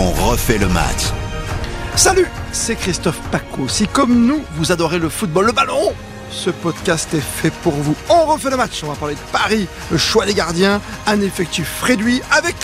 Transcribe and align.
on 0.00 0.10
refait 0.12 0.56
le 0.56 0.68
match. 0.68 1.12
Salut, 1.94 2.26
c'est 2.52 2.74
Christophe 2.74 3.20
Paco. 3.30 3.68
Si 3.68 3.86
comme 3.86 4.24
nous, 4.26 4.42
vous 4.56 4.72
adorez 4.72 4.98
le 4.98 5.10
football, 5.10 5.46
le 5.46 5.52
ballon, 5.52 5.92
ce 6.30 6.48
podcast 6.48 7.12
est 7.12 7.20
fait 7.20 7.52
pour 7.62 7.74
vous. 7.74 7.94
On 8.08 8.24
refait 8.24 8.48
le 8.48 8.56
match, 8.56 8.80
on 8.82 8.88
va 8.88 8.94
parler 8.94 9.14
de 9.14 9.20
Paris, 9.30 9.66
le 9.90 9.98
choix 9.98 10.24
des 10.24 10.32
gardiens, 10.32 10.80
un 11.06 11.20
effectif 11.20 11.82
réduit 11.82 12.22
avec 12.30 12.56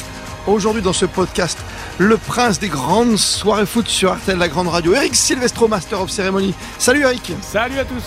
aujourd'hui 0.47 0.81
dans 0.81 0.95
ce 0.95 1.05
podcast 1.05 1.59
le 1.99 2.17
prince 2.17 2.59
des 2.59 2.69
grandes 2.69 3.19
soirées 3.19 3.67
foot 3.67 3.87
sur 3.87 4.15
RTL 4.15 4.39
La 4.39 4.49
Grande 4.49 4.69
Radio, 4.69 4.95
Eric 4.95 5.15
Silvestro, 5.15 5.69
Master 5.69 6.01
of 6.01 6.11
Ceremony. 6.11 6.55
Salut 6.79 7.03
Eric. 7.03 7.33
Salut 7.43 7.79
à 7.79 7.85
tous. 7.85 8.05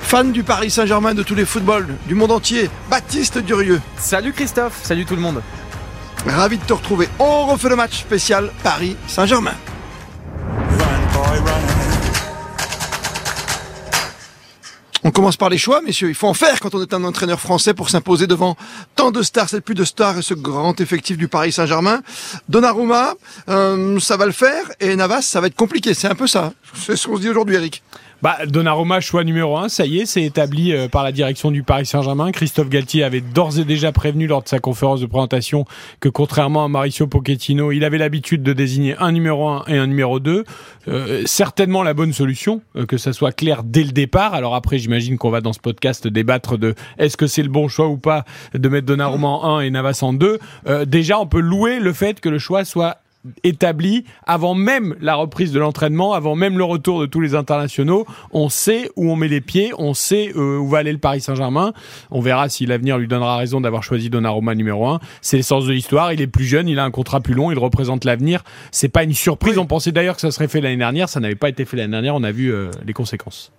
Fan 0.00 0.32
du 0.32 0.42
Paris 0.42 0.70
Saint-Germain, 0.70 1.14
de 1.14 1.22
tous 1.22 1.34
les 1.34 1.44
footballs, 1.44 1.96
du 2.06 2.14
monde 2.14 2.32
entier, 2.32 2.68
Baptiste 2.90 3.38
Durieux. 3.38 3.80
Salut 3.96 4.32
Christophe, 4.32 4.80
salut 4.82 5.04
tout 5.04 5.14
le 5.16 5.22
monde. 5.22 5.40
Ravi 6.26 6.58
de 6.58 6.64
te 6.64 6.72
retrouver. 6.72 7.08
On 7.18 7.46
refait 7.46 7.68
le 7.68 7.76
match 7.76 8.00
spécial 8.00 8.50
Paris 8.62 8.96
Saint-Germain. 9.06 9.54
On 15.06 15.10
commence 15.10 15.36
par 15.36 15.50
les 15.50 15.58
choix, 15.58 15.82
messieurs. 15.82 16.08
Il 16.08 16.14
faut 16.14 16.28
en 16.28 16.34
faire 16.34 16.60
quand 16.60 16.74
on 16.74 16.80
est 16.80 16.94
un 16.94 17.04
entraîneur 17.04 17.38
français 17.38 17.74
pour 17.74 17.90
s'imposer 17.90 18.26
devant 18.26 18.56
tant 18.96 19.10
de 19.10 19.22
stars, 19.22 19.50
c'est 19.50 19.60
plus 19.60 19.74
de 19.74 19.84
stars 19.84 20.16
et 20.16 20.22
ce 20.22 20.32
grand 20.32 20.80
effectif 20.80 21.18
du 21.18 21.28
Paris 21.28 21.52
Saint-Germain. 21.52 22.00
Donnarumma, 22.48 23.12
euh, 23.50 24.00
ça 24.00 24.16
va 24.16 24.24
le 24.24 24.32
faire 24.32 24.64
et 24.80 24.96
Navas, 24.96 25.20
ça 25.20 25.42
va 25.42 25.48
être 25.48 25.56
compliqué. 25.56 25.92
C'est 25.92 26.08
un 26.08 26.14
peu 26.14 26.26
ça. 26.26 26.54
C'est 26.74 26.96
ce 26.96 27.06
qu'on 27.06 27.16
se 27.16 27.20
dit 27.20 27.28
aujourd'hui, 27.28 27.56
Eric. 27.56 27.82
Bah, 28.22 28.38
Donnarumma, 28.46 29.00
choix 29.00 29.24
numéro 29.24 29.56
1, 29.58 29.68
ça 29.68 29.86
y 29.86 29.98
est, 29.98 30.06
c'est 30.06 30.22
établi 30.22 30.72
euh, 30.72 30.88
par 30.88 31.04
la 31.04 31.12
direction 31.12 31.50
du 31.50 31.62
Paris 31.62 31.84
Saint-Germain. 31.84 32.32
Christophe 32.32 32.68
Galtier 32.68 33.04
avait 33.04 33.20
d'ores 33.20 33.58
et 33.58 33.64
déjà 33.64 33.92
prévenu 33.92 34.26
lors 34.26 34.42
de 34.42 34.48
sa 34.48 34.60
conférence 34.60 35.00
de 35.00 35.06
présentation 35.06 35.66
que 36.00 36.08
contrairement 36.08 36.64
à 36.64 36.68
Mauricio 36.68 37.06
Pochettino, 37.06 37.72
il 37.72 37.84
avait 37.84 37.98
l'habitude 37.98 38.42
de 38.42 38.52
désigner 38.52 38.96
un 38.98 39.12
numéro 39.12 39.48
1 39.48 39.64
et 39.68 39.76
un 39.76 39.86
numéro 39.86 40.20
2. 40.20 40.44
Euh, 40.88 41.22
certainement 41.26 41.82
la 41.82 41.92
bonne 41.92 42.12
solution, 42.12 42.62
euh, 42.76 42.86
que 42.86 42.96
ça 42.96 43.12
soit 43.12 43.32
clair 43.32 43.62
dès 43.62 43.84
le 43.84 43.92
départ. 43.92 44.32
Alors 44.32 44.54
après, 44.54 44.78
j'imagine 44.78 45.18
qu'on 45.18 45.30
va 45.30 45.40
dans 45.40 45.52
ce 45.52 45.60
podcast 45.60 46.06
débattre 46.06 46.56
de 46.56 46.74
est-ce 46.98 47.16
que 47.16 47.26
c'est 47.26 47.42
le 47.42 47.50
bon 47.50 47.68
choix 47.68 47.88
ou 47.88 47.98
pas 47.98 48.24
de 48.54 48.68
mettre 48.68 48.86
Donnarumma 48.86 49.28
en 49.28 49.58
1 49.58 49.60
et 49.60 49.70
Navas 49.70 49.98
en 50.02 50.12
2. 50.12 50.38
déjà, 50.86 51.18
on 51.18 51.26
peut 51.26 51.40
louer 51.40 51.78
le 51.78 51.92
fait 51.92 52.20
que 52.20 52.28
le 52.28 52.38
choix 52.38 52.64
soit 52.64 52.98
établi 53.42 54.04
avant 54.26 54.54
même 54.54 54.96
la 55.00 55.14
reprise 55.14 55.52
de 55.52 55.58
l'entraînement, 55.58 56.12
avant 56.12 56.34
même 56.34 56.58
le 56.58 56.64
retour 56.64 57.00
de 57.00 57.06
tous 57.06 57.20
les 57.20 57.34
internationaux. 57.34 58.06
On 58.32 58.48
sait 58.48 58.90
où 58.96 59.10
on 59.10 59.16
met 59.16 59.28
les 59.28 59.40
pieds, 59.40 59.72
on 59.78 59.94
sait 59.94 60.32
euh, 60.36 60.58
où 60.58 60.68
va 60.68 60.78
aller 60.78 60.92
le 60.92 60.98
Paris 60.98 61.20
Saint-Germain. 61.20 61.72
On 62.10 62.20
verra 62.20 62.48
si 62.48 62.66
l'avenir 62.66 62.98
lui 62.98 63.08
donnera 63.08 63.36
raison 63.36 63.60
d'avoir 63.60 63.82
choisi 63.82 64.10
Donnarumma 64.10 64.54
numéro 64.54 64.86
1. 64.86 65.00
C'est 65.20 65.36
l'essence 65.36 65.66
de 65.66 65.72
l'histoire. 65.72 66.12
Il 66.12 66.20
est 66.20 66.26
plus 66.26 66.44
jeune, 66.44 66.68
il 66.68 66.78
a 66.78 66.84
un 66.84 66.90
contrat 66.90 67.20
plus 67.20 67.34
long, 67.34 67.50
il 67.50 67.58
représente 67.58 68.04
l'avenir. 68.04 68.44
C'est 68.70 68.88
pas 68.88 69.04
une 69.04 69.14
surprise. 69.14 69.58
On 69.58 69.66
pensait 69.66 69.92
d'ailleurs 69.92 70.16
que 70.16 70.20
ça 70.20 70.30
serait 70.30 70.48
fait 70.48 70.60
l'année 70.60 70.76
dernière. 70.76 71.08
Ça 71.08 71.20
n'avait 71.20 71.34
pas 71.34 71.48
été 71.48 71.64
fait 71.64 71.76
l'année 71.76 71.92
dernière. 71.92 72.14
On 72.14 72.22
a 72.22 72.32
vu 72.32 72.52
euh, 72.52 72.70
les 72.86 72.92
conséquences. 72.92 73.52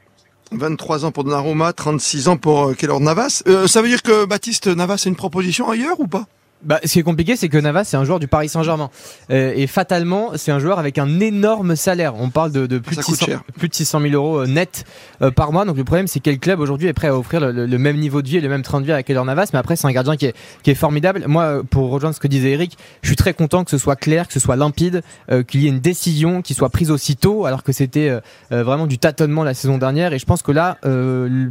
23 0.51 1.05
ans 1.05 1.11
pour 1.11 1.23
Donnarumma, 1.23 1.73
36 1.73 2.27
ans 2.27 2.37
pour 2.37 2.65
euh, 2.65 2.73
Keylor 2.73 2.99
Navas. 2.99 3.43
ça 3.65 3.81
veut 3.81 3.87
dire 3.87 4.03
que 4.03 4.25
Baptiste 4.25 4.67
Navas 4.67 5.03
est 5.05 5.09
une 5.09 5.15
proposition 5.15 5.69
ailleurs 5.69 5.99
ou 5.99 6.07
pas? 6.07 6.27
Bah, 6.65 6.79
ce 6.83 6.93
qui 6.93 6.99
est 6.99 7.03
compliqué, 7.03 7.35
c'est 7.35 7.49
que 7.49 7.57
Navas, 7.57 7.83
c'est 7.83 7.97
un 7.97 8.05
joueur 8.05 8.19
du 8.19 8.27
Paris 8.27 8.49
Saint-Germain. 8.49 8.89
Euh, 9.29 9.53
et 9.55 9.67
fatalement, 9.67 10.31
c'est 10.35 10.51
un 10.51 10.59
joueur 10.59 10.79
avec 10.79 10.97
un 10.97 11.19
énorme 11.19 11.75
salaire. 11.75 12.15
On 12.15 12.29
parle 12.29 12.51
de, 12.51 12.65
de 12.65 12.79
plus, 12.79 12.95
de 12.95 13.01
600, 13.03 13.25
plus, 13.57 13.69
de 13.69 13.75
600, 13.75 14.01
000 14.01 14.13
euros 14.13 14.39
euh, 14.39 14.47
net 14.47 14.85
euh, 15.21 15.31
par 15.31 15.51
mois. 15.51 15.65
Donc 15.65 15.77
le 15.77 15.83
problème, 15.83 16.07
c'est 16.07 16.19
quel 16.19 16.39
club 16.39 16.59
aujourd'hui 16.59 16.87
est 16.87 16.93
prêt 16.93 17.09
à 17.09 17.17
offrir 17.17 17.39
le, 17.39 17.67
le, 17.67 17.77
même 17.77 17.97
niveau 17.97 18.21
de 18.21 18.27
vie 18.27 18.37
et 18.37 18.41
le 18.41 18.49
même 18.49 18.63
train 18.63 18.81
de 18.81 18.85
vie 18.85 18.93
à 18.93 19.03
Keller 19.03 19.23
Navas. 19.23 19.49
Mais 19.53 19.59
après, 19.59 19.75
c'est 19.75 19.85
un 19.85 19.91
gardien 19.91 20.15
qui 20.15 20.25
est, 20.25 20.35
qui 20.63 20.71
est, 20.71 20.75
formidable. 20.75 21.25
Moi, 21.27 21.61
pour 21.69 21.89
rejoindre 21.91 22.15
ce 22.15 22.19
que 22.19 22.27
disait 22.27 22.51
Eric, 22.51 22.77
je 23.01 23.09
suis 23.09 23.15
très 23.15 23.33
content 23.33 23.63
que 23.63 23.71
ce 23.71 23.77
soit 23.77 23.95
clair, 23.95 24.27
que 24.27 24.33
ce 24.33 24.39
soit 24.39 24.55
limpide, 24.55 25.03
euh, 25.31 25.43
qu'il 25.43 25.61
y 25.61 25.67
ait 25.67 25.69
une 25.69 25.79
décision 25.79 26.41
qui 26.41 26.53
soit 26.53 26.69
prise 26.69 26.89
aussitôt, 26.89 27.45
alors 27.45 27.63
que 27.63 27.71
c'était 27.71 28.09
euh, 28.09 28.63
vraiment 28.63 28.87
du 28.87 28.97
tâtonnement 28.97 29.43
la 29.43 29.53
saison 29.53 29.77
dernière. 29.77 30.13
Et 30.13 30.19
je 30.19 30.25
pense 30.25 30.41
que 30.41 30.51
là, 30.51 30.77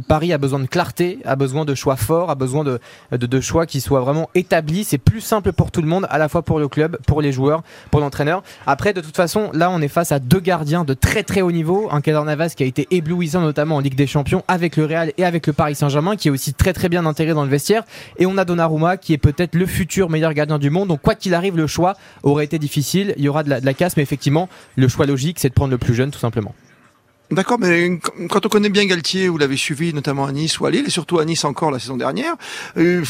Paris 0.07 0.33
a 0.33 0.37
besoin 0.37 0.59
de 0.59 0.65
clarté, 0.65 1.19
a 1.25 1.35
besoin 1.35 1.63
de 1.63 1.73
choix 1.73 1.95
forts, 1.95 2.29
a 2.29 2.35
besoin 2.35 2.63
de, 2.63 2.79
de, 3.11 3.25
de 3.25 3.41
choix 3.41 3.65
qui 3.65 3.79
soient 3.79 4.01
vraiment 4.01 4.29
établis. 4.35 4.83
Plus 4.97 5.21
simple 5.21 5.51
pour 5.51 5.71
tout 5.71 5.81
le 5.81 5.87
monde, 5.87 6.07
à 6.09 6.17
la 6.17 6.29
fois 6.29 6.41
pour 6.41 6.59
le 6.59 6.67
club, 6.67 6.97
pour 7.07 7.21
les 7.21 7.31
joueurs, 7.31 7.63
pour 7.91 7.99
l'entraîneur. 7.99 8.43
Après, 8.65 8.93
de 8.93 9.01
toute 9.01 9.15
façon, 9.15 9.49
là, 9.53 9.69
on 9.71 9.81
est 9.81 9.87
face 9.87 10.11
à 10.11 10.19
deux 10.19 10.39
gardiens 10.39 10.83
de 10.83 10.93
très 10.93 11.23
très 11.23 11.41
haut 11.41 11.51
niveau. 11.51 11.87
Un 11.91 12.01
Keylor 12.01 12.25
Navas 12.25 12.53
qui 12.55 12.63
a 12.63 12.65
été 12.65 12.87
éblouissant, 12.91 13.41
notamment 13.41 13.77
en 13.77 13.79
Ligue 13.79 13.95
des 13.95 14.07
Champions, 14.07 14.43
avec 14.47 14.77
le 14.77 14.85
Real 14.85 15.11
et 15.17 15.25
avec 15.25 15.47
le 15.47 15.53
Paris 15.53 15.75
Saint-Germain, 15.75 16.15
qui 16.15 16.27
est 16.27 16.31
aussi 16.31 16.53
très 16.53 16.73
très 16.73 16.89
bien 16.89 17.05
intégré 17.05 17.33
dans 17.33 17.43
le 17.43 17.49
vestiaire. 17.49 17.83
Et 18.17 18.25
on 18.25 18.37
a 18.37 18.45
Donnarumma 18.45 18.97
qui 18.97 19.13
est 19.13 19.17
peut-être 19.17 19.55
le 19.55 19.65
futur 19.65 20.09
meilleur 20.09 20.33
gardien 20.33 20.59
du 20.59 20.69
monde. 20.69 20.89
Donc, 20.89 21.01
quoi 21.01 21.15
qu'il 21.15 21.33
arrive, 21.33 21.57
le 21.57 21.67
choix 21.67 21.95
aurait 22.23 22.45
été 22.45 22.59
difficile. 22.59 23.13
Il 23.17 23.23
y 23.23 23.29
aura 23.29 23.43
de 23.43 23.49
la 23.49 23.73
casse, 23.73 23.97
mais 23.97 24.03
effectivement, 24.03 24.49
le 24.75 24.87
choix 24.87 25.05
logique, 25.05 25.39
c'est 25.39 25.49
de 25.49 25.53
prendre 25.53 25.71
le 25.71 25.77
plus 25.77 25.93
jeune, 25.93 26.11
tout 26.11 26.19
simplement. 26.19 26.53
D'accord, 27.31 27.57
mais 27.59 27.97
quand 28.29 28.45
on 28.45 28.49
connaît 28.49 28.69
bien 28.69 28.85
Galtier, 28.85 29.27
vous 29.29 29.39
l'avez 29.39 29.57
suivi 29.57 29.93
notamment 29.93 30.25
à 30.25 30.31
Nice 30.31 30.59
ou 30.59 30.65
à 30.67 30.71
Lille, 30.71 30.85
et 30.85 30.91
surtout 30.91 31.17
à 31.17 31.25
Nice 31.25 31.43
encore 31.43 31.71
la 31.71 31.79
saison 31.79 31.97
dernière, 31.97 32.35
euh, 32.77 33.03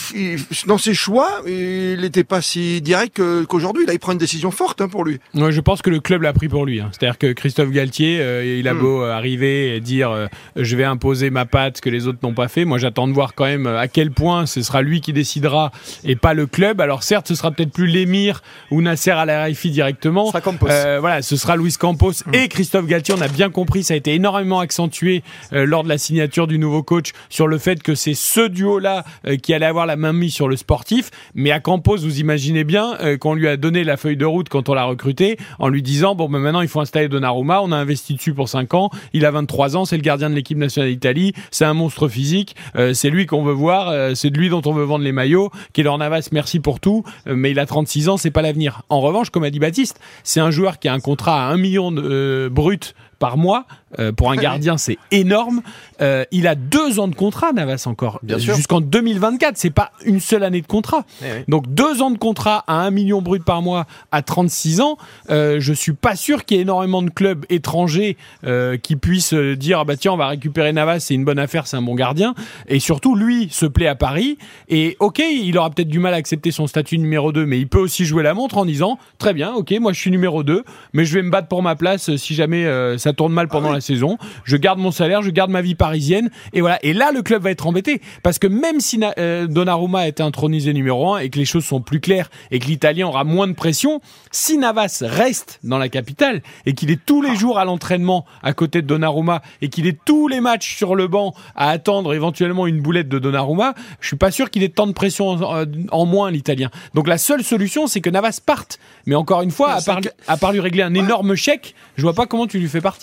dans 0.68 0.78
ses 0.78 0.94
choix, 0.94 1.42
il 1.46 2.00
n'était 2.00 2.24
pas 2.24 2.42
si 2.42 2.82
direct 2.82 3.22
qu'aujourd'hui. 3.48 3.86
Là, 3.86 3.94
il 3.94 4.00
prend 4.00 4.14
une 4.14 4.18
décision 4.18 4.52
forte 4.52 4.80
hein, 4.80 4.88
pour 4.88 5.04
lui. 5.04 5.20
Ouais, 5.34 5.52
je 5.52 5.60
pense 5.60 5.82
que 5.82 5.90
le 5.90 6.00
club 6.00 6.22
l'a 6.22 6.32
pris 6.32 6.48
pour 6.48 6.66
lui. 6.66 6.80
Hein. 6.80 6.90
C'est-à-dire 6.94 7.18
que 7.18 7.34
Christophe 7.34 7.72
Galtier, 7.72 8.20
euh, 8.22 8.58
il 8.60 8.68
a 8.70 8.74
hmm. 8.74 8.80
beau 8.80 9.02
arriver 9.04 9.76
et 9.76 9.82
dire 9.82 10.12
euh, 10.12 10.28
je 10.56 10.76
vais 10.78 10.86
imposer 10.86 11.30
ma 11.30 11.46
patte 11.46 11.82
que 11.82 11.90
les 11.90 12.08
autres 12.08 12.20
n'ont 12.24 12.34
pas 12.34 12.48
fait. 12.48 12.64
Moi, 12.64 12.78
j'attends 12.78 13.10
de 13.10 13.14
voir 13.14 13.36
quand 13.36 13.46
même 13.46 13.68
à 13.68 13.90
quel 13.90 14.12
point 14.12 14.46
ce 14.46 14.62
sera 14.62 14.82
lui 14.82 15.02
qui 15.02 15.12
décidera 15.12 15.72
et 16.06 16.16
pas 16.16 16.34
le 16.34 16.48
club. 16.48 16.80
Alors 16.80 17.04
certes, 17.04 17.28
ce 17.28 17.36
sera 17.36 17.52
peut-être 17.52 17.72
plus 17.72 17.88
l'émir 17.88 18.42
ou 18.72 18.82
Nasser 18.82 19.12
Al 19.12 19.28
Khelaifi 19.28 19.72
directement. 19.72 20.26
Ce 20.26 20.32
sera 20.32 20.42
Campos. 20.42 20.68
voilà, 20.68 21.22
ce 21.22 21.36
sera 21.36 21.58
Luis 21.58 21.74
Campos 21.78 22.12
hmm. 22.26 22.34
et 22.34 22.48
Christophe 22.48 22.86
Galtier. 22.86 23.14
On 23.18 23.22
a 23.22 23.28
bien 23.28 23.50
compris, 23.50 23.84
ça 23.84 23.94
a 23.94 23.98
été 23.98 24.05
énormément 24.14 24.60
accentué 24.60 25.24
euh, 25.54 25.66
lors 25.66 25.84
de 25.84 25.90
la 25.90 25.98
signature 25.98 26.48
du 26.48 26.60
nouveau 26.60 26.84
coach 26.84 27.12
sur 27.30 27.48
le 27.48 27.58
fait 27.58 27.82
que 27.82 27.96
c'est 27.96 28.14
ce 28.14 28.48
duo-là 28.48 29.04
euh, 29.26 29.38
qui 29.38 29.54
allait 29.54 29.66
avoir 29.66 29.86
la 29.86 29.96
main 29.96 30.14
mise 30.14 30.34
sur 30.34 30.48
le 30.48 30.56
sportif. 30.56 31.12
Mais 31.34 31.52
à 31.52 31.60
Campos, 31.60 31.98
vous 31.98 32.20
imaginez 32.20 32.64
bien 32.64 32.98
euh, 33.02 33.18
qu'on 33.18 33.34
lui 33.34 33.48
a 33.48 33.58
donné 33.58 33.84
la 33.84 33.98
feuille 33.98 34.18
de 34.18 34.26
route 34.26 34.50
quand 34.50 34.70
on 34.70 34.74
l'a 34.74 34.86
recruté 34.86 35.38
en 35.60 35.70
lui 35.70 35.82
disant 35.82 36.16
bon 36.16 36.30
ben 36.30 36.40
maintenant 36.40 36.62
il 36.62 36.68
faut 36.68 36.82
installer 36.82 37.08
Donnarumma, 37.08 37.62
on 37.62 37.72
a 37.72 37.78
investi 37.78 38.16
dessus 38.16 38.34
pour 38.34 38.50
5 38.50 38.74
ans, 38.74 38.90
il 39.14 39.26
a 39.26 39.32
23 39.32 39.78
ans, 39.78 39.86
c'est 39.86 39.98
le 39.98 40.02
gardien 40.02 40.30
de 40.30 40.36
l'équipe 40.36 40.58
nationale 40.58 40.92
d'Italie, 40.92 41.34
c'est 41.52 41.66
un 41.66 41.74
monstre 41.74 42.08
physique, 42.08 42.56
c'est 42.94 43.10
lui 43.10 43.26
qu'on 43.26 43.44
veut 43.44 43.54
voir, 43.54 44.16
c'est 44.16 44.30
de 44.30 44.38
lui 44.38 44.50
dont 44.50 44.62
on 44.66 44.74
veut 44.74 44.84
vendre 44.84 45.04
les 45.04 45.12
maillots. 45.12 45.52
Keylor 45.74 45.98
Navas, 45.98 46.30
merci 46.32 46.60
pour 46.60 46.80
tout, 46.80 47.04
mais 47.26 47.52
il 47.52 47.60
a 47.60 47.66
36 47.66 48.10
ans, 48.10 48.18
c'est 48.18 48.32
pas 48.32 48.42
l'avenir. 48.42 48.82
En 48.90 49.02
revanche, 49.02 49.30
comme 49.30 49.44
a 49.44 49.50
dit 49.50 49.60
Baptiste, 49.60 50.00
c'est 50.24 50.40
un 50.40 50.52
joueur 50.52 50.80
qui 50.80 50.88
a 50.88 50.94
un 50.94 51.00
contrat 51.00 51.48
à 51.48 51.52
1 51.52 51.58
million 51.58 51.92
de, 51.92 52.50
brut 52.52 52.96
par 53.20 53.38
mois. 53.38 53.66
Euh, 54.00 54.12
pour 54.12 54.32
un 54.32 54.36
gardien, 54.36 54.78
c'est 54.78 54.98
énorme. 55.12 55.62
Euh, 56.02 56.26
il 56.32 56.48
a 56.48 56.56
deux 56.56 57.00
ans 57.00 57.08
de 57.08 57.16
contrat, 57.16 57.54
Navas 57.54 57.86
encore, 57.88 58.20
jusqu'en 58.38 58.82
2024. 58.82 59.58
C'est 59.58 59.70
pas 59.70 59.92
une 60.04 60.20
seule 60.20 60.44
année 60.44 60.62
de 60.62 60.68
contrat. 60.68 61.06
Eh 61.24 61.50
Donc 61.50 61.74
deux 61.74 62.02
ans 62.02 62.12
de 62.12 62.18
contrat 62.18 62.64
à 62.68 62.82
1 62.82 62.92
million 62.92 63.22
brut 63.22 63.44
par 63.44 63.62
mois 63.62 63.86
à 64.12 64.22
36 64.22 64.82
ans. 64.82 64.98
Euh, 65.30 65.58
je 65.60 65.74
suis 65.74 65.94
pas 65.94 66.16
sûr 66.16 66.46
qu'il 66.46 66.58
y 66.58 66.60
ait 66.60 66.64
énormément 66.64 67.02
de 67.02 67.10
clubs 67.10 67.46
étrangers 67.50 68.18
euh, 68.46 68.78
qui 68.78 68.96
puissent 68.96 69.34
dire 69.34 69.80
ah 69.80 69.86
bah 69.86 69.96
tiens 69.96 70.14
on 70.14 70.18
va 70.18 70.28
récupérer 70.28 70.74
Navas, 70.74 71.00
c'est 71.00 71.14
une 71.14 71.26
bonne 71.26 71.40
affaire, 71.40 71.68
c'est 71.68 71.78
un 71.78 71.82
bon 71.82 71.96
gardien. 71.96 72.34
Et 72.68 72.80
surtout 72.80 73.16
lui 73.16 73.50
se 73.52 73.66
plaît 73.66 73.88
à 73.88 73.96
Paris. 73.96 74.38
Et 74.68 74.98
ok, 75.00 75.20
il 75.20 75.58
aura 75.58 75.70
peut-être 75.70 75.88
du 75.88 76.00
mal 76.00 76.14
à 76.14 76.18
accepter 76.18 76.52
son 76.52 76.68
statut 76.68 76.98
numéro 76.98 77.32
2 77.32 77.46
mais 77.46 77.60
il 77.60 77.68
peut 77.68 77.80
aussi 77.80 78.06
jouer 78.06 78.24
la 78.24 78.34
montre 78.34 78.58
en 78.58 78.66
disant 78.66 79.00
très 79.18 79.34
bien, 79.34 79.54
ok, 79.54 79.74
moi 79.80 79.94
je 79.94 80.00
suis 80.00 80.12
numéro 80.12 80.44
2 80.44 80.64
mais 80.94 81.06
je 81.06 81.14
vais 81.14 81.22
me 81.22 81.30
battre 81.30 81.48
pour 81.48 81.62
ma 81.62 81.76
place 81.76 82.16
si 82.18 82.34
jamais 82.36 82.66
ça 82.98 83.05
tourne 83.14 83.34
mal 83.34 83.48
pendant 83.48 83.70
ah 83.70 83.76
la 83.76 83.82
saison. 83.82 84.18
Je 84.44 84.58
garde 84.58 84.80
mon 84.80 84.92
salaire, 84.92 85.22
je 85.22 85.30
garde 85.30 85.52
ma 85.52 85.62
vie 85.62 85.76
parisienne. 85.76 86.30
Et 86.54 86.62
voilà. 86.62 86.80
Et 86.84 86.94
là, 86.94 87.12
le 87.12 87.22
club 87.22 87.44
va 87.44 87.52
être 87.52 87.68
embêté. 87.68 88.02
Parce 88.24 88.40
que 88.40 88.48
même 88.48 88.80
si 88.80 89.00
euh, 89.18 89.48
Donnarumma 89.48 90.00
a 90.00 90.08
été 90.08 90.24
intronisé 90.24 90.74
numéro 90.74 91.14
1 91.14 91.20
et 91.20 91.30
que 91.30 91.38
les 91.38 91.46
choses 91.46 91.66
sont 91.66 91.82
plus 91.82 92.00
claires 92.00 92.30
et 92.52 92.60
que 92.60 92.66
l'Italien 92.66 93.08
aura 93.08 93.24
moins 93.24 93.48
de 93.48 93.54
pression, 93.54 94.02
si 94.32 94.58
Navas 94.58 95.04
reste 95.06 95.60
dans 95.64 95.78
la 95.78 95.90
capitale 95.90 96.42
et 96.66 96.74
qu'il 96.74 96.92
est 96.92 97.04
tous 97.06 97.22
les 97.22 97.36
jours 97.36 97.60
à 97.60 97.66
l'entraînement 97.66 98.26
à 98.44 98.54
côté 98.54 98.82
de 98.82 98.88
Donnarumma 98.88 99.42
et 99.62 99.70
qu'il 99.70 99.88
est 99.88 99.98
tous 100.06 100.28
les 100.28 100.42
matchs 100.42 100.76
sur 100.76 100.96
le 100.96 101.08
banc 101.08 101.34
à 101.56 101.70
attendre 101.70 102.14
éventuellement 102.14 102.68
une 102.68 102.82
boulette 102.82 103.10
de 103.10 103.20
Donnarumma, 103.20 103.74
je 104.00 104.08
suis 104.08 104.18
pas 104.18 104.32
sûr 104.32 104.50
qu'il 104.50 104.64
ait 104.64 104.70
tant 104.70 104.88
de 104.88 104.92
pression 104.94 105.30
en, 105.30 105.66
en 105.92 106.06
moins 106.06 106.32
l'Italien. 106.32 106.70
Donc 106.94 107.08
la 107.08 107.18
seule 107.18 107.44
solution, 107.44 107.88
c'est 107.88 108.02
que 108.02 108.10
Navas 108.10 108.40
parte. 108.46 108.80
Mais 109.06 109.16
encore 109.16 109.42
une 109.42 109.52
fois, 109.52 109.74
à 109.74 109.82
part, 109.82 110.00
à 110.28 110.38
part 110.38 110.52
lui 110.52 110.60
régler 110.60 110.84
un 110.84 110.94
énorme 110.94 111.36
chèque, 111.36 111.76
je 111.98 112.02
vois 112.02 112.14
pas 112.14 112.26
comment 112.26 112.48
tu 112.48 112.60
lui 112.60 112.68
fais 112.68 112.82
partir. 112.82 112.95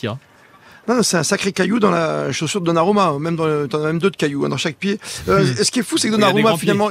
Non, 0.89 1.03
c'est 1.03 1.17
un 1.17 1.23
sacré 1.23 1.53
caillou 1.53 1.79
dans 1.79 1.91
la 1.91 2.33
chaussure 2.33 2.61
de 2.61 2.67
Donnarumma, 2.67 3.17
même 3.19 3.37
dans, 3.37 3.47
le, 3.47 3.69
as 3.73 3.79
même 3.79 3.99
deux 3.99 4.11
de 4.11 4.17
cailloux 4.17 4.45
hein, 4.45 4.49
dans 4.49 4.57
chaque 4.57 4.77
pied. 4.77 4.99
Euh. 5.29 5.47
Ce 5.63 5.71
qui 5.71 5.81
est 5.81 5.83
fou, 5.85 5.97
c'est 5.97 6.09
que 6.09 6.13
Donnarumma 6.13 6.57
finalement, 6.57 6.91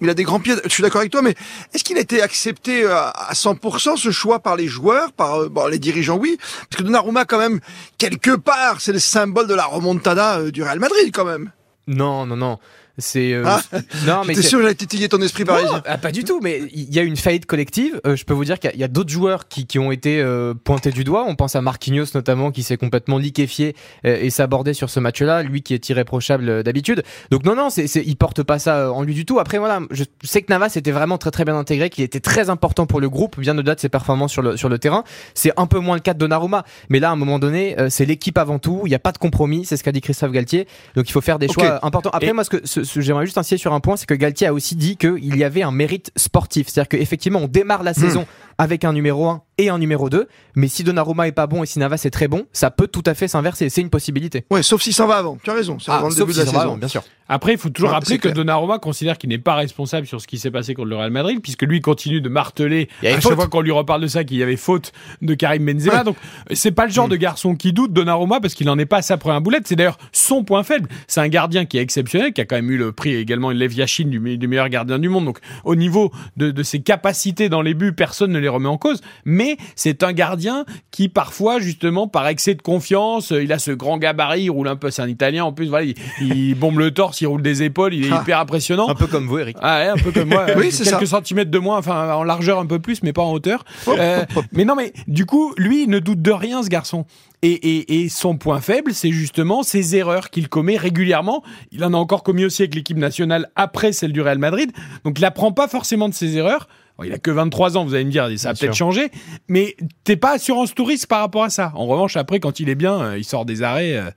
il 0.00 0.10
a 0.10 0.14
des 0.14 0.22
grands 0.22 0.38
pieds? 0.38 0.54
Je 0.64 0.68
suis 0.68 0.82
d'accord 0.82 1.00
avec 1.00 1.10
toi, 1.10 1.22
mais 1.22 1.34
est-ce 1.74 1.82
qu'il 1.82 1.96
a 1.96 2.00
été 2.00 2.22
accepté 2.22 2.84
euh, 2.84 2.94
à 2.94 3.32
100% 3.32 3.96
ce 3.96 4.10
choix 4.10 4.38
par 4.38 4.54
les 4.54 4.68
joueurs, 4.68 5.12
par 5.12 5.42
euh, 5.42 5.48
bon, 5.48 5.66
les 5.66 5.78
dirigeants, 5.78 6.16
oui, 6.16 6.38
parce 6.70 6.78
que 6.78 6.82
Donnarumma 6.84 7.24
quand 7.24 7.38
même 7.38 7.60
quelque 7.98 8.36
part, 8.36 8.80
c'est 8.80 8.92
le 8.92 9.00
symbole 9.00 9.48
de 9.48 9.54
la 9.54 9.64
remontada 9.64 10.50
du 10.50 10.62
Real 10.62 10.78
Madrid 10.78 11.10
quand 11.12 11.24
même. 11.24 11.50
Non, 11.88 12.24
non, 12.26 12.36
non. 12.36 12.58
C'est 12.98 13.32
euh, 13.32 13.44
ah, 13.46 13.60
non, 14.06 14.22
mais 14.26 14.34
t'es 14.34 14.42
sûr 14.42 14.58
que 14.58 14.64
j'allais 14.64 14.74
titiller 14.74 15.08
ton 15.08 15.20
esprit 15.22 15.44
parisien 15.44 15.82
ah, 15.86 15.98
Pas 15.98 16.10
du 16.10 16.24
tout, 16.24 16.40
mais 16.42 16.62
il 16.72 16.92
y 16.92 16.98
a 16.98 17.02
une 17.02 17.16
faillite 17.16 17.46
collective. 17.46 18.00
Euh, 18.04 18.16
je 18.16 18.24
peux 18.24 18.34
vous 18.34 18.44
dire 18.44 18.58
qu'il 18.58 18.74
y 18.78 18.82
a, 18.82 18.88
d'autres 18.88 19.10
joueurs 19.10 19.46
qui, 19.46 19.66
qui, 19.66 19.78
ont 19.78 19.92
été 19.92 20.20
euh, 20.20 20.52
pointés 20.52 20.90
du 20.90 21.04
doigt. 21.04 21.24
On 21.28 21.36
pense 21.36 21.54
à 21.54 21.62
Marquinhos 21.62 22.06
notamment, 22.14 22.50
qui 22.50 22.64
s'est 22.64 22.76
complètement 22.76 23.18
liquéfié 23.18 23.76
et 24.02 24.30
s'abordait 24.30 24.74
sur 24.74 24.90
ce 24.90 24.98
match-là, 24.98 25.44
lui 25.44 25.62
qui 25.62 25.74
est 25.74 25.88
irréprochable 25.88 26.64
d'habitude. 26.64 27.04
Donc 27.30 27.44
non, 27.44 27.54
non, 27.54 27.70
c'est, 27.70 27.86
il 27.86 28.16
porte 28.16 28.42
pas 28.42 28.58
ça 28.58 28.92
en 28.92 29.02
lui 29.02 29.14
du 29.14 29.24
tout. 29.24 29.38
Après 29.38 29.58
voilà, 29.58 29.80
je 29.92 30.02
sais 30.24 30.42
que 30.42 30.52
Navas 30.52 30.72
était 30.74 30.90
vraiment 30.90 31.18
très 31.18 31.30
très 31.30 31.44
bien 31.44 31.56
intégré, 31.56 31.90
qu'il 31.90 32.02
était 32.02 32.20
très 32.20 32.50
important 32.50 32.86
pour 32.86 33.00
le 33.00 33.08
groupe, 33.08 33.38
bien 33.38 33.56
au-delà 33.56 33.76
de 33.76 33.80
ses 33.80 33.88
performances 33.88 34.32
sur 34.32 34.42
le 34.42 34.56
sur 34.56 34.68
le 34.68 34.78
terrain. 34.78 35.04
C'est 35.34 35.52
un 35.56 35.66
peu 35.66 35.78
moins 35.78 35.94
le 35.94 36.02
cas 36.02 36.14
de 36.14 36.18
Donnarumma, 36.18 36.64
mais 36.88 36.98
là 36.98 37.10
à 37.10 37.12
un 37.12 37.16
moment 37.16 37.38
donné, 37.38 37.76
c'est 37.90 38.06
l'équipe 38.06 38.38
avant 38.38 38.58
tout. 38.58 38.82
Il 38.86 38.88
n'y 38.88 38.96
a 38.96 39.00
pas 39.00 39.12
de 39.12 39.18
compromis, 39.18 39.64
c'est 39.64 39.76
ce 39.76 39.84
qu'a 39.84 39.92
dit 39.92 40.00
Christophe 40.00 40.32
Galtier. 40.32 40.66
Donc 40.96 41.08
il 41.08 41.12
faut 41.12 41.20
faire 41.20 41.38
des 41.38 41.46
choix 41.48 41.78
importants. 41.86 42.10
Après 42.12 42.32
moi, 42.32 42.42
ce 42.42 42.50
que 42.50 42.66
ce, 42.66 42.87
j'aimerais 42.96 43.26
juste 43.26 43.38
insister 43.38 43.58
sur 43.58 43.72
un 43.72 43.80
point, 43.80 43.96
c'est 43.96 44.06
que 44.06 44.14
Galtier 44.14 44.46
a 44.46 44.52
aussi 44.52 44.76
dit 44.76 44.96
qu'il 44.96 45.36
y 45.36 45.44
avait 45.44 45.62
un 45.62 45.70
mérite 45.70 46.10
sportif. 46.16 46.68
C'est-à-dire 46.68 46.88
qu'effectivement, 46.88 47.40
on 47.40 47.48
démarre 47.48 47.82
la 47.82 47.92
hmm. 47.92 47.94
saison 47.94 48.26
avec 48.58 48.84
un 48.84 48.92
numéro 48.92 49.26
1 49.26 49.42
et 49.58 49.68
un 49.68 49.78
numéro 49.78 50.10
2. 50.10 50.28
Mais 50.56 50.68
si 50.68 50.84
Donnarumma 50.84 51.28
est 51.28 51.32
pas 51.32 51.46
bon 51.46 51.62
et 51.62 51.66
si 51.66 51.78
Navas 51.78 52.02
est 52.04 52.10
très 52.10 52.28
bon, 52.28 52.46
ça 52.52 52.70
peut 52.70 52.88
tout 52.88 53.02
à 53.06 53.14
fait 53.14 53.28
s'inverser. 53.28 53.68
C'est 53.68 53.80
une 53.80 53.90
possibilité. 53.90 54.44
Ouais, 54.50 54.62
sauf 54.62 54.82
s'il 54.82 54.94
s'en 54.94 55.06
va 55.06 55.16
avant. 55.16 55.38
Tu 55.42 55.50
as 55.50 55.54
raison. 55.54 55.78
C'est 55.78 55.90
ah, 55.90 56.02
le 56.08 56.14
début 56.14 56.32
de 56.32 56.38
la 56.38 56.46
saison. 56.46 56.76
bien 56.76 56.88
sûr. 56.88 57.02
Après, 57.30 57.52
il 57.52 57.58
faut 57.58 57.68
toujours 57.68 57.90
rappeler 57.90 58.18
que 58.18 58.28
Donnarumma 58.28 58.78
considère 58.78 59.18
qu'il 59.18 59.28
n'est 59.28 59.38
pas 59.38 59.54
responsable 59.54 60.06
sur 60.06 60.20
ce 60.20 60.26
qui 60.26 60.38
s'est 60.38 60.50
passé 60.50 60.74
contre 60.74 60.88
le 60.88 60.96
Real 60.96 61.10
Madrid, 61.10 61.40
puisque 61.42 61.62
lui 61.62 61.82
continue 61.82 62.22
de 62.22 62.28
marteler 62.30 62.88
à 63.04 63.20
chaque 63.20 63.34
fois 63.34 63.48
qu'on 63.48 63.60
lui 63.60 63.70
reparle 63.70 64.00
de 64.00 64.06
ça 64.06 64.24
qu'il 64.24 64.38
y 64.38 64.42
avait 64.42 64.56
faute 64.56 64.92
de 65.20 65.34
Karim 65.34 65.66
Benzema. 65.66 66.04
Donc, 66.04 66.16
c'est 66.52 66.70
pas 66.70 66.86
le 66.86 66.92
genre 66.92 67.06
mm. 67.06 67.10
de 67.10 67.16
garçon 67.16 67.54
qui 67.54 67.74
doute 67.74 67.92
Donnarumma 67.92 68.40
parce 68.40 68.54
qu'il 68.54 68.66
n'en 68.66 68.78
est 68.78 68.86
pas 68.86 68.98
à 68.98 69.02
sa 69.02 69.18
première 69.18 69.42
boulette. 69.42 69.66
C'est 69.66 69.76
d'ailleurs 69.76 69.98
son 70.10 70.42
point 70.42 70.62
faible. 70.62 70.88
C'est 71.06 71.20
un 71.20 71.28
gardien 71.28 71.66
qui 71.66 71.76
est 71.76 71.82
exceptionnel, 71.82 72.32
qui 72.32 72.40
a 72.40 72.46
quand 72.46 72.56
même 72.56 72.70
eu 72.70 72.78
le 72.78 72.92
prix 72.92 73.14
également 73.14 73.50
Lev 73.50 73.74
Yashin 73.74 74.06
du, 74.06 74.18
meilleur 74.20 74.70
gardien 74.70 74.98
du 74.98 75.10
monde. 75.10 75.26
Donc, 75.26 75.38
au 75.64 75.74
niveau 75.74 76.10
de, 76.38 76.50
de 76.50 76.62
ses 76.62 76.80
capacités 76.80 77.50
dans 77.50 77.60
les 77.60 77.74
buts, 77.74 77.92
personne 77.92 78.32
ne 78.32 78.38
les 78.38 78.47
remet 78.48 78.68
en 78.68 78.78
cause. 78.78 79.00
Mais 79.24 79.56
c'est 79.76 80.02
un 80.02 80.12
gardien 80.12 80.64
qui 80.90 81.08
parfois, 81.08 81.58
justement, 81.60 82.08
par 82.08 82.26
excès 82.28 82.54
de 82.54 82.62
confiance, 82.62 83.30
il 83.30 83.52
a 83.52 83.58
ce 83.58 83.70
grand 83.70 83.98
gabarit, 83.98 84.44
il 84.44 84.50
roule 84.50 84.68
un 84.68 84.76
peu, 84.76 84.90
c'est 84.90 85.02
un 85.02 85.08
Italien 85.08 85.44
en 85.44 85.52
plus, 85.52 85.68
voilà, 85.68 85.84
il, 85.84 85.94
il 86.20 86.54
bombe 86.58 86.78
le 86.78 86.90
torse 86.90 87.18
il 87.20 87.26
roule 87.26 87.42
des 87.42 87.62
épaules, 87.62 87.94
il 87.94 88.06
est 88.06 88.12
ah. 88.12 88.20
hyper 88.22 88.38
impressionnant. 88.40 88.88
Un 88.88 88.94
peu 88.94 89.06
comme 89.06 89.26
vous, 89.26 89.38
Eric. 89.38 89.56
Ah 89.60 89.78
ouais, 89.78 89.86
un 89.88 89.96
peu 89.96 90.12
comme 90.12 90.28
moi. 90.28 90.46
oui, 90.56 90.70
c'est 90.70 90.84
quelques 90.84 91.06
centimètres 91.06 91.50
de 91.50 91.58
moins, 91.58 91.78
enfin 91.78 92.14
en 92.14 92.24
largeur 92.24 92.58
un 92.58 92.66
peu 92.66 92.78
plus, 92.78 93.02
mais 93.02 93.12
pas 93.12 93.22
en 93.22 93.32
hauteur. 93.32 93.64
Euh, 93.88 94.24
mais 94.52 94.64
non, 94.64 94.74
mais 94.74 94.92
du 95.06 95.26
coup, 95.26 95.52
lui, 95.56 95.84
il 95.84 95.90
ne 95.90 95.98
doute 95.98 96.22
de 96.22 96.30
rien, 96.30 96.62
ce 96.62 96.68
garçon. 96.68 97.04
Et, 97.42 97.52
et, 97.52 98.02
et, 98.02 98.08
son 98.08 98.36
point 98.36 98.60
faible, 98.60 98.92
c'est 98.92 99.12
justement 99.12 99.62
ses 99.62 99.94
erreurs 99.94 100.30
qu'il 100.30 100.48
commet 100.48 100.76
régulièrement. 100.76 101.44
Il 101.70 101.84
en 101.84 101.94
a 101.94 101.96
encore 101.96 102.24
commis 102.24 102.44
aussi 102.44 102.62
avec 102.62 102.74
l'équipe 102.74 102.96
nationale 102.96 103.48
après 103.54 103.92
celle 103.92 104.12
du 104.12 104.20
Real 104.20 104.38
Madrid. 104.38 104.72
Donc 105.04 105.20
il 105.20 105.24
apprend 105.24 105.52
pas 105.52 105.68
forcément 105.68 106.08
de 106.08 106.14
ses 106.14 106.36
erreurs. 106.36 106.68
Il 107.04 107.12
a 107.12 107.18
que 107.18 107.30
23 107.30 107.76
ans, 107.76 107.84
vous 107.84 107.94
allez 107.94 108.04
me 108.04 108.10
dire, 108.10 108.28
ça 108.38 108.50
a 108.50 108.54
peut-être 108.54 108.74
changé. 108.74 109.10
Mais 109.48 109.76
t'es 110.04 110.16
pas 110.16 110.32
assurance 110.32 110.74
touriste 110.74 111.06
par 111.06 111.20
rapport 111.20 111.44
à 111.44 111.50
ça. 111.50 111.72
En 111.74 111.86
revanche, 111.86 112.16
après, 112.16 112.40
quand 112.40 112.60
il 112.60 112.68
est 112.68 112.74
bien, 112.74 113.00
euh, 113.00 113.18
il 113.18 113.24
sort 113.24 113.44
des 113.44 113.62
arrêts 113.62 113.96
euh, 113.96 114.10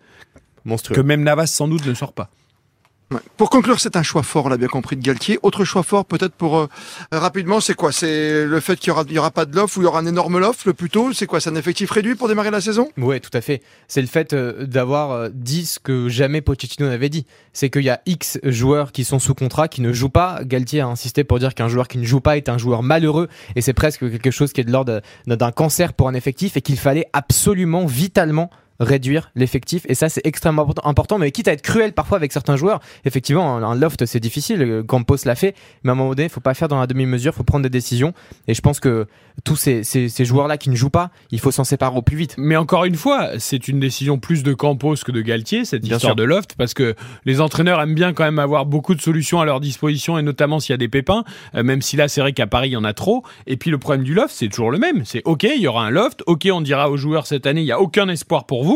monstrueux. 0.66 0.96
Que 0.96 1.02
même 1.02 1.24
Navas 1.24 1.48
sans 1.48 1.68
doute 1.68 1.86
ne 1.86 1.94
sort 1.94 2.14
pas. 2.14 2.30
Pour 3.38 3.50
conclure, 3.50 3.80
c'est 3.80 3.96
un 3.96 4.04
choix 4.04 4.24
fort, 4.24 4.46
on 4.46 4.50
l'a 4.50 4.58
bien 4.58 4.68
compris, 4.68 4.96
de 4.96 5.02
Galtier. 5.02 5.40
Autre 5.44 5.66
choix 5.66 5.84
fort, 5.84 6.06
peut-être 6.06 6.34
pour 6.34 6.58
euh, 6.58 6.68
rapidement, 7.12 7.60
c'est 7.60 7.74
quoi? 7.74 7.92
C'est 7.92 8.46
le 8.46 8.60
fait 8.60 8.78
qu'il 8.78 8.94
y 9.12 9.20
aura, 9.20 9.32
pas 9.32 9.46
de 9.46 9.56
l'offre 9.56 9.78
ou 9.78 9.82
il 9.82 9.86
y 9.86 9.88
aura 9.88 10.00
un 10.00 10.06
énorme 10.06 10.36
offre 10.36 10.68
le 10.68 10.74
plus 10.74 10.90
tôt? 10.90 11.14
C'est 11.14 11.26
quoi? 11.26 11.40
C'est 11.40 11.50
un 11.50 11.56
effectif 11.56 11.92
réduit 11.92 12.16
pour 12.16 12.28
démarrer 12.28 12.52
la 12.52 12.62
saison? 12.62 12.90
Oui, 12.98 13.20
tout 13.20 13.30
à 13.34 13.42
fait. 13.42 13.62
C'est 13.88 14.02
le 14.02 14.08
fait 14.08 14.34
euh, 14.34 14.66
d'avoir 14.66 15.12
euh, 15.12 15.30
dit 15.34 15.66
ce 15.66 15.80
que 15.80 16.10
jamais 16.10 16.42
Pochettino 16.42 16.88
n'avait 16.88 17.10
dit. 17.10 17.26
C'est 17.54 17.70
qu'il 17.70 17.84
y 17.84 17.90
a 17.90 18.02
X 18.06 18.40
joueurs 18.44 18.92
qui 18.92 19.04
sont 19.04 19.20
sous 19.20 19.36
contrat, 19.36 19.68
qui 19.68 19.82
ne 19.82 19.92
jouent 19.92 20.10
pas. 20.10 20.44
Galtier 20.44 20.82
a 20.82 20.88
insisté 20.88 21.24
pour 21.24 21.40
dire 21.40 21.54
qu'un 21.54 21.68
joueur 21.68 21.88
qui 21.88 21.98
ne 21.98 22.06
joue 22.06 22.22
pas 22.22 22.38
est 22.38 22.50
un 22.50 22.58
joueur 22.58 22.84
malheureux 22.84 23.28
et 23.56 23.62
c'est 23.62 23.74
presque 23.74 24.00
quelque 24.00 24.32
chose 24.32 24.54
qui 24.54 24.62
est 24.62 24.64
de 24.64 24.72
l'ordre 24.72 25.02
d'un 25.28 25.52
cancer 25.52 25.94
pour 25.94 26.08
un 26.08 26.14
effectif 26.14 26.58
et 26.58 26.62
qu'il 26.62 26.78
fallait 26.78 27.06
absolument, 27.14 27.86
vitalement 27.86 28.50
réduire 28.82 29.32
l'effectif. 29.36 29.86
Et 29.88 29.96
ça 29.96 30.10
c'est 30.10 30.26
extrêmement 30.26 30.68
important 30.84 31.20
mais 31.20 31.32
quitte 31.32 31.48
à 31.48 31.54
être 31.54 31.62
cruel 31.62 31.94
parfois 31.94 32.18
avec 32.18 32.32
certains 32.34 32.56
joueurs 32.56 32.82
effectivement 33.06 33.58
un 33.58 33.76
loft 33.76 34.06
c'est 34.06 34.20
difficile. 34.20 34.84
Campos 34.88 35.18
l'a 35.26 35.36
fait 35.36 35.56
mais 35.84 35.92
à 35.92 35.94
un 35.94 35.96
moment 35.96 36.10
donné 36.10 36.24
il 36.24 36.30
faut 36.30 36.42
pas 36.42 36.54
faire 36.54 36.68
dans 36.68 36.80
la 36.80 36.88
demi-mesure 36.88 37.32
il 37.34 37.38
faut 37.38 37.44
prendre 37.44 37.64
des 37.64 37.70
décisions. 37.70 38.14
Et 38.48 38.54
je 38.54 38.62
pense 38.62 38.80
que 38.80 39.08
tous 39.44 39.56
ces, 39.56 39.84
ces, 39.84 40.26
joueurs 40.26 40.48
là 40.48 40.58
qui 40.58 40.70
ne 40.70 40.76
jouent 40.76 40.90
pas 40.90 41.12
il 41.30 41.40
faut 41.40 41.52
s'en 41.52 41.64
séparer 41.64 41.96
au 41.96 42.02
plus 42.02 42.18
vite. 42.18 42.36
Mais 42.38 42.56
encore 42.56 42.86
une 42.86 42.96
fois 42.96 43.30
c'est 43.38 43.68
une 43.68 43.80
décision 43.80 44.18
plus 44.18 44.44
de 44.44 44.54
Campos 44.54 44.96
que 45.06 45.12
de 45.12 45.22
Galtier 45.22 45.64
cette 45.64 45.88
histoire 45.88 46.16
de 46.16 46.24
loft 46.24 46.56
parce 46.58 46.74
que 46.74 46.96
les 47.26 47.40
entraîneurs 47.40 47.80
aiment 47.82 47.96
bien 47.96 48.14
quand 48.14 48.24
même 48.24 48.40
avoir 48.40 48.66
beaucoup 48.66 48.96
de 48.96 49.02
solutions 49.02 49.40
à 49.40 49.46
leur 49.46 49.60
disposition 49.60 50.18
et 50.18 50.24
notamment 50.24 50.60
s'il 50.60 50.74
y 50.74 50.76
a 50.76 50.78
des 50.78 50.90
pépins 50.90 51.24
euh, 51.56 51.64
même 51.64 51.82
si 51.82 51.98
là 51.98 52.08
c'est 52.08 52.22
vrai 52.22 52.34
qu'à 52.34 52.48
Paris 52.48 52.70
il 52.70 52.74
y 52.74 52.78
en 52.78 52.84
a 52.84 52.94
trop. 52.94 53.24
Et 53.46 53.58
puis 53.58 53.70
le 53.70 53.78
problème 53.78 54.04
du 54.04 54.16
loft 54.16 54.34
c'est 54.34 54.48
toujours 54.48 54.72
le 54.72 54.80
même. 54.80 55.06
C'est 55.06 55.22
ok 55.26 55.44
il 55.44 55.62
y 55.62 55.68
aura 55.68 55.86
un 55.86 55.92
loft. 55.92 56.24
Ok 56.26 56.48
on 56.52 56.62
dira 56.62 56.90
aux 56.90 56.98
joueurs 56.98 57.28
cette 57.28 57.46
année 57.46 57.62
il 57.62 57.68
y 57.68 57.72
a 57.72 57.80
aucun 57.80 58.10
espoir 58.10 58.46
pour 58.46 58.64
vous 58.64 58.71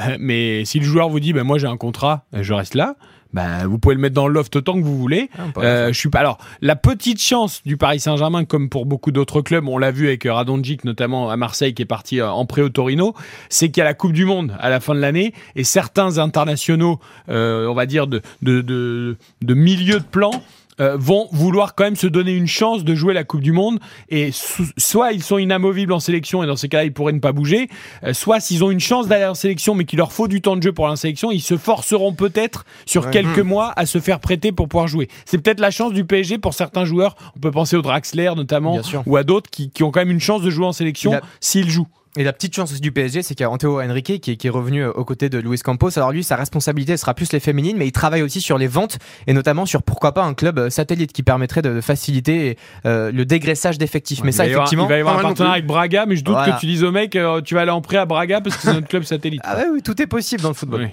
euh, 0.00 0.16
mais 0.18 0.64
si 0.64 0.78
le 0.78 0.84
joueur 0.84 1.08
vous 1.08 1.20
dit, 1.20 1.32
ben 1.32 1.44
moi 1.44 1.58
j'ai 1.58 1.66
un 1.66 1.76
contrat, 1.76 2.24
euh, 2.34 2.42
je 2.42 2.54
reste 2.54 2.74
là, 2.74 2.94
ben, 3.32 3.66
vous 3.66 3.78
pouvez 3.78 3.94
le 3.94 4.00
mettre 4.00 4.14
dans 4.14 4.26
le 4.26 4.34
loft 4.34 4.56
autant 4.56 4.74
que 4.74 4.82
vous 4.82 4.98
voulez. 4.98 5.30
Ah, 5.38 5.42
euh, 5.58 5.88
je 5.92 5.98
suis 5.98 6.08
pas. 6.08 6.18
Alors, 6.18 6.38
la 6.62 6.74
petite 6.74 7.22
chance 7.22 7.62
du 7.64 7.76
Paris 7.76 8.00
Saint-Germain, 8.00 8.44
comme 8.44 8.68
pour 8.68 8.86
beaucoup 8.86 9.12
d'autres 9.12 9.40
clubs, 9.40 9.68
on 9.68 9.78
l'a 9.78 9.92
vu 9.92 10.08
avec 10.08 10.24
Radonjic 10.24 10.84
notamment 10.84 11.30
à 11.30 11.36
Marseille, 11.36 11.72
qui 11.72 11.82
est 11.82 11.86
parti 11.86 12.20
en 12.20 12.44
pré 12.44 12.62
au 12.62 12.70
Torino, 12.70 13.14
c'est 13.48 13.68
qu'il 13.68 13.78
y 13.78 13.82
a 13.82 13.84
la 13.84 13.94
Coupe 13.94 14.12
du 14.12 14.24
Monde 14.24 14.56
à 14.58 14.68
la 14.68 14.80
fin 14.80 14.96
de 14.96 15.00
l'année 15.00 15.32
et 15.54 15.62
certains 15.62 16.18
internationaux, 16.18 16.98
on 17.28 17.74
va 17.74 17.86
dire 17.86 18.08
de 18.08 18.20
de, 18.42 18.62
de, 18.62 19.16
de 19.42 19.54
milieu 19.54 20.00
de 20.00 20.04
plan, 20.04 20.32
euh, 20.80 20.96
vont 20.96 21.28
vouloir 21.32 21.74
quand 21.74 21.84
même 21.84 21.96
se 21.96 22.06
donner 22.06 22.32
une 22.32 22.46
chance 22.46 22.84
de 22.84 22.94
jouer 22.94 23.14
la 23.14 23.24
Coupe 23.24 23.40
du 23.40 23.52
Monde. 23.52 23.78
Et 24.08 24.30
soit 24.76 25.12
ils 25.12 25.22
sont 25.22 25.38
inamovibles 25.38 25.92
en 25.92 26.00
sélection 26.00 26.42
et 26.42 26.46
dans 26.46 26.56
ces 26.56 26.68
cas-là 26.68 26.84
ils 26.84 26.92
pourraient 26.92 27.12
ne 27.12 27.20
pas 27.20 27.32
bouger, 27.32 27.68
euh, 28.04 28.12
soit 28.12 28.40
s'ils 28.40 28.64
ont 28.64 28.70
une 28.70 28.80
chance 28.80 29.08
d'aller 29.08 29.26
en 29.26 29.34
sélection 29.34 29.74
mais 29.74 29.84
qu'il 29.84 29.98
leur 29.98 30.12
faut 30.12 30.28
du 30.28 30.40
temps 30.40 30.56
de 30.56 30.62
jeu 30.62 30.72
pour 30.72 30.88
la 30.88 30.96
sélection, 30.96 31.30
ils 31.30 31.40
se 31.40 31.56
forceront 31.56 32.12
peut-être 32.12 32.64
sur 32.86 33.10
quelques 33.10 33.38
mmh. 33.38 33.42
mois 33.48 33.72
à 33.76 33.86
se 33.86 33.98
faire 33.98 34.20
prêter 34.20 34.52
pour 34.52 34.68
pouvoir 34.68 34.88
jouer. 34.88 35.08
C'est 35.24 35.38
peut-être 35.38 35.60
la 35.60 35.70
chance 35.70 35.92
du 35.92 36.04
PSG 36.04 36.38
pour 36.38 36.54
certains 36.54 36.84
joueurs. 36.84 37.16
On 37.36 37.40
peut 37.40 37.50
penser 37.50 37.76
au 37.76 37.82
Draxler 37.82 38.32
notamment 38.36 38.80
ou 39.06 39.16
à 39.16 39.24
d'autres 39.24 39.50
qui, 39.50 39.70
qui, 39.70 39.82
ont 39.82 39.90
quand 39.90 40.00
même 40.00 40.10
une 40.10 40.20
chance 40.20 40.42
de 40.42 40.50
jouer 40.50 40.66
en 40.66 40.72
sélection 40.72 41.20
s'ils 41.40 41.70
jouent. 41.70 41.88
Et 42.16 42.24
la 42.24 42.32
petite 42.32 42.54
chance 42.56 42.72
aussi 42.72 42.80
du 42.80 42.90
PSG, 42.90 43.22
c'est 43.22 43.36
qu'il 43.36 43.44
y 43.44 43.46
a 43.46 43.50
Anteo 43.50 43.80
Henrique 43.80 44.20
qui, 44.20 44.46
est 44.46 44.50
revenu 44.50 44.82
euh, 44.82 44.90
aux 44.92 45.04
côtés 45.04 45.28
de 45.28 45.38
Luis 45.38 45.58
Campos. 45.58 45.96
Alors 45.96 46.10
lui, 46.10 46.24
sa 46.24 46.34
responsabilité 46.34 46.96
sera 46.96 47.14
plus 47.14 47.32
les 47.32 47.38
féminines, 47.38 47.76
mais 47.76 47.86
il 47.86 47.92
travaille 47.92 48.22
aussi 48.22 48.40
sur 48.40 48.58
les 48.58 48.66
ventes 48.66 48.98
et 49.28 49.32
notamment 49.32 49.64
sur 49.64 49.84
pourquoi 49.84 50.12
pas 50.12 50.24
un 50.24 50.34
club 50.34 50.58
euh, 50.58 50.70
satellite 50.70 51.12
qui 51.12 51.22
permettrait 51.22 51.62
de 51.62 51.80
faciliter 51.80 52.58
euh, 52.84 53.12
le 53.12 53.24
dégraissage 53.24 53.78
d'effectifs. 53.78 54.24
mais 54.24 54.32
ça, 54.32 54.44
effectivement, 54.44 54.86
il 54.86 54.90
va 54.90 54.96
y 54.96 55.00
avoir 55.00 55.18
un 55.18 55.22
partenariat 55.22 55.54
avec 55.54 55.66
Braga, 55.66 56.04
mais 56.06 56.16
je 56.16 56.24
doute 56.24 56.36
que 56.36 56.58
tu 56.58 56.66
dises 56.66 56.82
au 56.82 56.90
mec, 56.90 57.16
tu 57.44 57.54
vas 57.54 57.60
aller 57.60 57.70
en 57.70 57.80
prêt 57.80 57.98
à 57.98 58.06
Braga 58.06 58.40
parce 58.40 58.56
que 58.56 58.62
c'est 58.62 58.72
notre 58.72 58.88
club 58.88 59.04
satellite. 59.04 59.40
Ah 59.44 59.58
oui, 59.72 59.80
tout 59.82 60.00
est 60.02 60.08
possible 60.08 60.42
dans 60.42 60.48
le 60.48 60.54
football. 60.54 60.90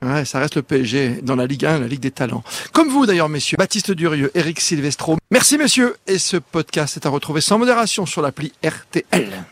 Ouais, 0.00 0.24
ça 0.24 0.38
reste 0.38 0.54
le 0.54 0.62
PSG 0.62 1.20
dans 1.22 1.34
la 1.34 1.46
Ligue 1.46 1.66
1, 1.66 1.80
la 1.80 1.88
Ligue 1.88 2.00
des 2.00 2.12
Talents. 2.12 2.44
Comme 2.72 2.88
vous 2.88 3.04
d'ailleurs, 3.04 3.28
messieurs. 3.28 3.56
Baptiste 3.58 3.90
Durieux, 3.90 4.30
Eric 4.34 4.60
Silvestro. 4.60 5.18
Merci 5.32 5.58
messieurs. 5.58 5.96
Et 6.06 6.18
ce 6.18 6.36
podcast 6.36 6.96
est 6.96 7.04
à 7.04 7.10
retrouver 7.10 7.40
sans 7.40 7.58
modération 7.58 8.06
sur 8.06 8.22
l'appli 8.22 8.52
RTL. 8.64 9.44